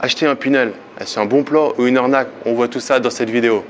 [0.00, 0.72] acheter un Pinel,
[1.04, 3.64] c'est un bon plan ou une arnaque On voit tout ça dans cette vidéo.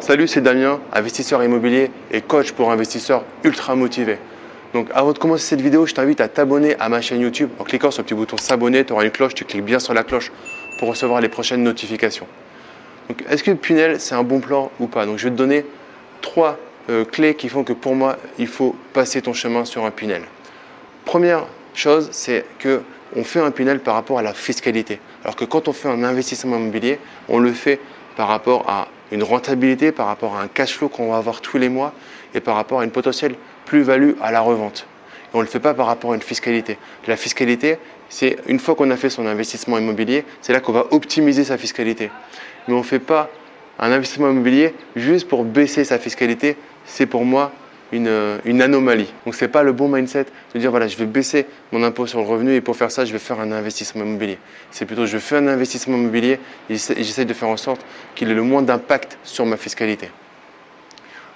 [0.00, 4.18] Salut, c'est Damien, investisseur immobilier et coach pour investisseurs ultra motivés.
[4.74, 7.64] Donc avant de commencer cette vidéo, je t'invite à t'abonner à ma chaîne YouTube en
[7.64, 10.04] cliquant sur le petit bouton s'abonner, tu auras une cloche, tu cliques bien sur la
[10.04, 10.30] cloche
[10.88, 12.26] recevoir les prochaines notifications.
[13.28, 15.06] Est-ce que Pinel c'est un bon plan ou pas?
[15.06, 15.64] Donc je vais te donner
[16.20, 19.90] trois euh, clés qui font que pour moi, il faut passer ton chemin sur un
[19.90, 20.22] Pinel.
[21.04, 22.82] Première chose, c'est que
[23.16, 25.00] on fait un Pinel par rapport à la fiscalité.
[25.24, 27.80] Alors que quand on fait un investissement immobilier, on le fait
[28.16, 31.58] par rapport à une rentabilité, par rapport à un cash flow qu'on va avoir tous
[31.58, 31.92] les mois
[32.34, 33.34] et par rapport à une potentielle
[33.66, 34.86] plus-value à la revente.
[35.32, 36.78] On ne le fait pas par rapport à une fiscalité.
[37.06, 40.86] La fiscalité, c'est une fois qu'on a fait son investissement immobilier, c'est là qu'on va
[40.90, 42.10] optimiser sa fiscalité.
[42.66, 43.30] Mais on ne fait pas
[43.78, 46.56] un investissement immobilier juste pour baisser sa fiscalité.
[46.84, 47.52] C'est pour moi
[47.92, 49.12] une, anomalie.
[49.24, 52.06] Donc ce n'est pas le bon mindset de dire voilà, je vais baisser mon impôt
[52.06, 54.38] sur le revenu et pour faire ça, je vais faire un investissement immobilier.
[54.70, 57.84] C'est plutôt je fais un investissement immobilier et j'essaie de faire en sorte
[58.14, 60.10] qu'il ait le moins d'impact sur ma fiscalité.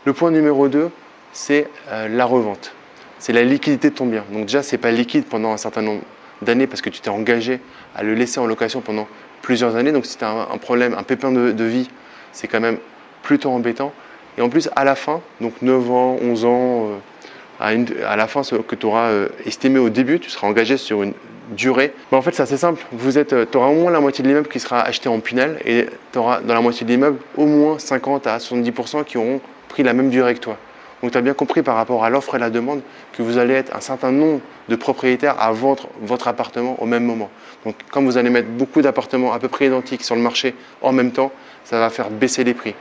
[0.05, 0.91] Le point numéro 2,
[1.33, 2.73] c'est euh, la revente.
[3.19, 4.25] C'est la liquidité de ton bien.
[4.33, 6.03] Donc déjà, ce n'est pas liquide pendant un certain nombre
[6.43, 7.61] d'années parce que tu t'es engagé
[7.95, 9.09] à le laisser en location pendant
[9.43, 9.93] plusieurs années.
[9.93, 11.89] Donc si tu as un, problème, un pépin de vie,
[12.33, 12.79] c'est quand même
[13.23, 13.93] plutôt embêtant.
[14.39, 16.89] Et en plus, à la fin, donc 9 ans, 11 ans,
[17.61, 20.77] euh, à, la fin, ce que tu auras euh, estimé au début, tu seras engagé
[20.77, 21.13] sur une
[21.51, 21.93] durée.
[22.11, 22.85] Mais en fait, c'est assez simple.
[22.93, 25.21] Vous êtes, euh, tu auras au moins la moitié de l'immeuble qui sera acheté en
[25.21, 29.19] Pinel et tu auras dans la moitié de l'immeuble au moins 50 à 70% qui
[29.19, 30.59] auront pris la même durée que toi.
[31.05, 32.81] Donc tu as bien compris par rapport à l'offre et la demande
[33.13, 37.05] que vous allez être un certain nombre de propriétaires à vendre votre appartement au même
[37.05, 37.29] moment.
[37.67, 40.93] Donc comme vous allez mettre beaucoup d'appartements à peu près identiques sur le marché en
[40.93, 41.31] même temps,
[41.65, 42.75] ça va faire baisser les prix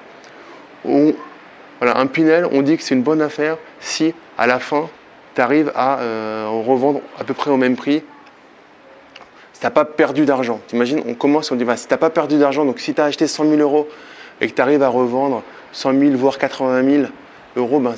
[1.81, 4.87] un Pinel, on dit que c'est une bonne affaire si à la fin,
[5.35, 8.03] tu arrives à euh, revendre à peu près au même prix.
[9.59, 10.61] Tu n'as pas perdu d'argent.
[10.67, 13.01] T'imagines, on commence, on dit, bah, si tu n'as pas perdu d'argent, donc si tu
[13.01, 13.89] as acheté 100 000 euros
[14.39, 15.43] et que tu arrives à revendre
[15.73, 17.03] 100 000, voire 80 000
[17.55, 17.95] euros, ben,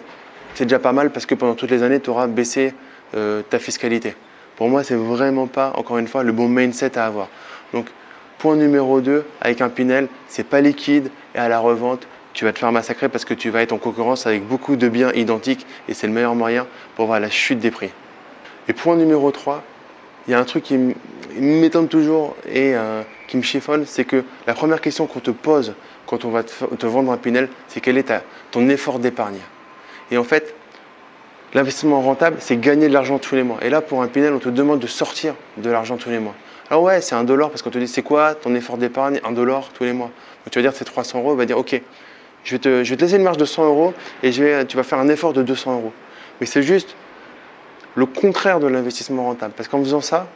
[0.53, 2.73] c'est déjà pas mal parce que pendant toutes les années, tu auras baissé
[3.15, 4.15] euh, ta fiscalité.
[4.55, 7.27] Pour moi, c'est vraiment pas, encore une fois, le bon mindset à avoir.
[7.73, 7.87] Donc,
[8.37, 12.53] point numéro 2, avec un Pinel, c'est pas liquide et à la revente, tu vas
[12.53, 15.65] te faire massacrer parce que tu vas être en concurrence avec beaucoup de biens identiques
[15.87, 17.91] et c'est le meilleur moyen pour voir la chute des prix.
[18.67, 19.63] Et point numéro 3,
[20.27, 20.77] il y a un truc qui
[21.37, 25.73] m'étonne toujours et euh, qui me chiffonne, c'est que la première question qu'on te pose
[26.05, 28.13] quand on va te, vendre un Pinel, c'est quel est
[28.51, 29.39] ton effort d'épargne?
[30.11, 30.53] Et en fait,
[31.53, 33.57] l'investissement rentable, c'est gagner de l'argent tous les mois.
[33.61, 36.35] Et là, pour un Pinel, on te demande de sortir de l'argent tous les mois.
[36.69, 39.19] Alors ouais, c'est un dollar parce qu'on te dit c'est quoi ton effort d'épargne?
[39.23, 40.07] Un dollar tous les mois.
[40.07, 41.79] Donc tu vas dire c'est 300 euros, on va dire ok,
[42.43, 43.93] je vais, te, laisser une marge de 100 euros
[44.23, 45.93] et tu vas faire un effort de 200 euros.
[46.39, 46.95] Mais c'est juste
[47.95, 49.53] le contraire de l'investissement rentable.
[49.55, 50.27] Parce qu'en faisant ça,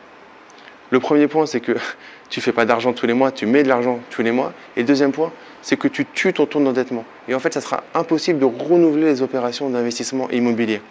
[0.92, 1.74] le premier point, c'est que
[2.30, 4.54] tu ne fais pas d'argent tous les mois, tu mets de l'argent tous les mois.
[4.76, 7.06] Et le deuxième point, c'est que tu tues ton taux d'endettement.
[7.28, 10.82] Et en fait, ça sera impossible de renouveler les opérations d'investissement immobilier.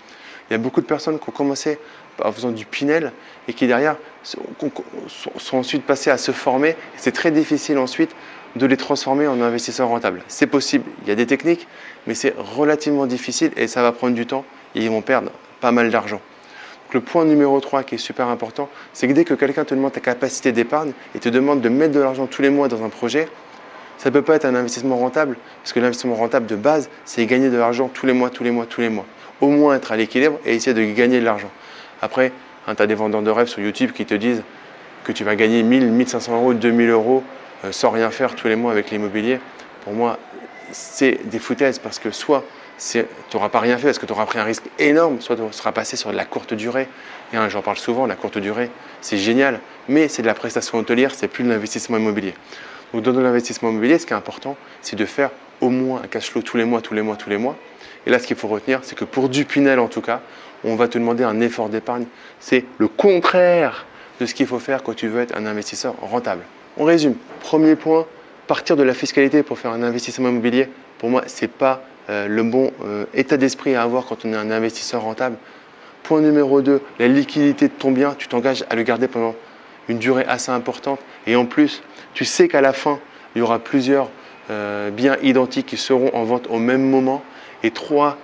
[0.49, 1.79] Il y a beaucoup de personnes qui ont commencé
[2.25, 3.13] en faisant du Pinel
[3.49, 4.41] et qui derrière sont,
[5.53, 6.75] ensuite passées à se former.
[6.97, 8.15] C'est très difficile ensuite
[8.57, 10.23] de les transformer en investisseurs rentables.
[10.27, 11.69] C'est possible, il y a des techniques,
[12.07, 14.45] mais c'est relativement difficile et ça va prendre du temps
[14.75, 15.31] et ils vont perdre
[15.61, 16.21] pas mal d'argent.
[16.93, 19.93] Le point numéro 3 qui est super important, c'est que dès que quelqu'un te demande
[19.93, 22.89] ta capacité d'épargne et te demande de mettre de l'argent tous les mois dans un
[22.89, 23.29] projet,
[23.99, 27.27] ça ne peut pas être un investissement rentable, parce que l'investissement rentable de base, c'est
[27.27, 29.05] gagner de l'argent tous les mois, tous les mois, tous les mois.
[29.41, 31.51] Au moins être à l'équilibre et essayer de gagner de l'argent.
[32.01, 32.33] Après,
[32.67, 34.43] hein, tu as des vendeurs de rêves sur YouTube qui te disent
[35.05, 37.23] que tu vas gagner 1000, 1500 euros, 2000 euros
[37.65, 39.41] euh, sans rien faire tous les mois avec l'immobilier,
[39.85, 40.19] pour moi,
[40.73, 42.45] c'est des foutaises parce que soit
[42.79, 45.43] tu n'auras pas rien fait parce que tu auras pris un risque énorme, soit tu
[45.51, 46.89] seras passé sur de la courte durée.
[47.33, 48.71] Et hein, j'en parle souvent, la courte durée,
[49.01, 52.35] c'est génial, mais c'est de la prestation hôtelière, c'est plus de l'investissement immobilier.
[52.93, 55.31] Donc dans l'investissement immobilier, ce qui est important, c'est de faire
[55.61, 57.57] au moins un cash flow tous les mois, tous les mois, tous les mois.
[58.07, 60.21] Et là, ce qu'il faut retenir, c'est que pour du Pinel en tout cas,
[60.65, 62.07] on va te demander un effort d'épargne.
[62.41, 63.87] C'est le contraire
[64.21, 66.43] de ce qu'il faut faire quand tu veux être un investisseur rentable.
[66.77, 67.15] On résume.
[67.41, 68.07] Premier point,
[68.49, 70.69] partir de la fiscalité pour faire un investissement immobilier,
[70.99, 74.33] pour moi, ce n'est pas euh, le bon euh, état d'esprit à avoir quand on
[74.33, 75.37] est un investisseur rentable.
[76.03, 79.35] Point numéro 2, la liquidité de ton bien, tu t'engages à le garder pendant
[79.89, 80.99] une durée assez importante.
[81.27, 81.83] Et en plus,
[82.15, 82.99] tu sais qu'à la fin,
[83.37, 84.11] il y aura plusieurs
[84.51, 87.23] euh, biens identiques qui seront en vente au même moment.
[87.63, 88.17] Et trois,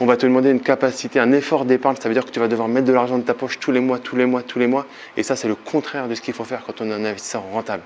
[0.00, 1.96] on va te demander une capacité, un effort d'épargne.
[2.00, 3.80] Ça veut dire que tu vas devoir mettre de l'argent dans ta poche tous les
[3.80, 4.86] mois, tous les mois, tous les mois.
[5.16, 7.42] Et ça, c'est le contraire de ce qu'il faut faire quand on est un investisseur
[7.52, 7.82] rentable.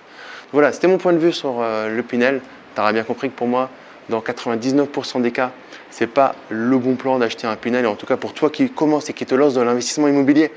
[0.53, 2.43] Voilà, c'était mon point de vue sur euh, le Pinel.
[2.75, 3.71] Tu auras bien compris que pour moi,
[4.11, 5.53] dans 99% des cas,
[5.91, 7.85] c'est pas le bon plan d'acheter un Pinel.
[7.85, 10.51] Et en tout cas, pour toi qui commence et qui te lance dans l'investissement immobilier,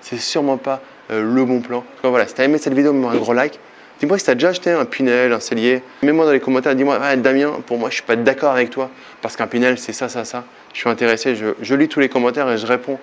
[0.00, 0.80] c'est sûrement pas
[1.10, 1.84] euh, le bon plan.
[2.02, 3.58] Donc voilà, si tu as aimé cette vidéo, mets-moi un gros like.
[4.00, 5.82] Dis-moi si tu as déjà acheté un Pinel, un cellier.
[6.02, 8.88] Mets-moi dans les commentaires, dis-moi, ah, Damien, pour moi, je suis pas d'accord avec toi
[9.20, 10.44] parce qu'un Pinel, c'est ça, ça, ça.
[10.72, 12.98] Je suis intéressé, je, lis tous les commentaires et je réponds.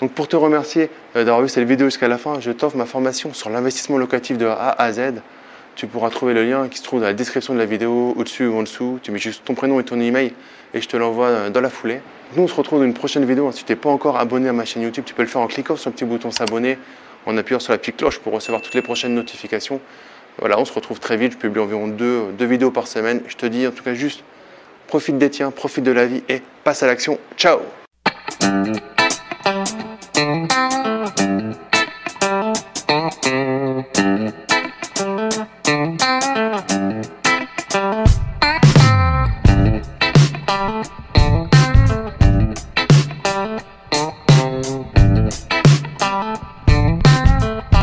[0.00, 2.84] Donc pour te remercier euh, d'avoir vu cette vidéo jusqu'à la fin, je t'offre ma
[2.84, 5.22] formation sur l'investissement locatif de A à Z.
[5.76, 8.46] Tu pourras trouver le lien qui se trouve dans la description de la vidéo, au-dessus
[8.46, 8.98] ou en dessous.
[9.02, 10.34] Tu mets juste ton prénom et ton email
[10.74, 12.00] et je te l'envoie euh, dans la foulée.
[12.36, 13.50] Nous, on se retrouve dans une prochaine vidéo.
[13.52, 15.46] Si tu n'es pas encore abonné à ma chaîne YouTube, tu peux le faire en
[15.46, 16.76] cliquant sur le petit bouton s'abonner,
[17.24, 19.80] en appuyant sur la petite cloche pour recevoir toutes les prochaines notifications.
[20.38, 21.32] Voilà, on se retrouve très vite.
[21.32, 23.22] Je publie environ deux, vidéos par semaine.
[23.28, 24.24] Je te dis en tout cas juste,
[24.86, 27.18] profite des tiens, profite de la vie et passe à l'action.
[27.36, 27.60] Ciao